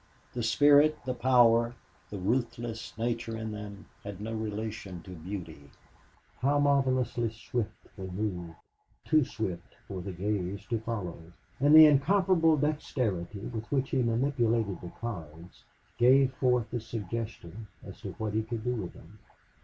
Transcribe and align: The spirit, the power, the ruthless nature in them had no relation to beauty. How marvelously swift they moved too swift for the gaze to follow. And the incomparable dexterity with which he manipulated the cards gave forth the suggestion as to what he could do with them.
The 0.33 0.41
spirit, 0.41 0.97
the 1.05 1.13
power, 1.13 1.75
the 2.09 2.17
ruthless 2.17 2.97
nature 2.97 3.37
in 3.37 3.51
them 3.51 3.85
had 4.03 4.19
no 4.19 4.33
relation 4.33 5.03
to 5.03 5.11
beauty. 5.11 5.69
How 6.39 6.57
marvelously 6.57 7.29
swift 7.29 7.87
they 7.95 8.07
moved 8.07 8.55
too 9.05 9.23
swift 9.23 9.75
for 9.87 10.01
the 10.01 10.11
gaze 10.11 10.65
to 10.71 10.79
follow. 10.79 11.31
And 11.59 11.75
the 11.75 11.85
incomparable 11.85 12.57
dexterity 12.57 13.41
with 13.41 13.71
which 13.71 13.91
he 13.91 14.01
manipulated 14.01 14.81
the 14.81 14.89
cards 14.89 15.65
gave 15.99 16.33
forth 16.33 16.71
the 16.71 16.79
suggestion 16.79 17.67
as 17.83 18.01
to 18.01 18.13
what 18.13 18.33
he 18.33 18.41
could 18.41 18.63
do 18.63 18.73
with 18.73 18.93
them. 18.93 19.19